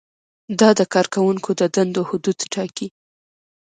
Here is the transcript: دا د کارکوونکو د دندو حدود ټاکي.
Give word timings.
دا 0.59 0.69
د 0.79 0.81
کارکوونکو 0.93 1.49
د 1.59 1.61
دندو 1.75 2.01
حدود 2.09 2.37
ټاکي. 2.53 2.87